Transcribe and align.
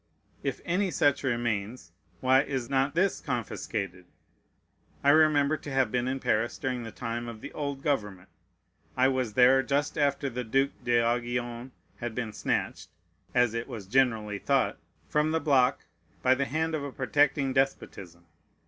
If 0.41 0.61
any 0.65 0.89
such 0.89 1.21
remains, 1.23 1.91
why 2.21 2.41
is 2.41 2.71
not 2.71 2.95
this 2.95 3.21
confiscated? 3.21 4.05
I 5.03 5.11
remember 5.11 5.57
to 5.57 5.71
have 5.71 5.91
been 5.91 6.07
in 6.07 6.19
Paris 6.19 6.57
during 6.57 6.81
the 6.81 6.91
time 6.91 7.27
of 7.27 7.39
the 7.39 7.53
old 7.53 7.83
government. 7.83 8.29
I 8.97 9.09
was 9.09 9.33
there 9.35 9.61
just 9.61 9.99
after 9.99 10.27
the 10.27 10.43
Duke 10.43 10.71
d'Aiguillon 10.83 11.69
had 11.97 12.15
been 12.15 12.33
snatched 12.33 12.89
(as 13.35 13.53
it 13.53 13.67
was 13.67 13.85
generally 13.85 14.39
thought) 14.39 14.79
from 15.07 15.29
the 15.29 15.39
block 15.39 15.85
by 16.23 16.33
the 16.33 16.45
hand 16.45 16.73
of 16.73 16.83
a 16.83 16.91
protecting 16.91 17.53
despotism. 17.53 18.25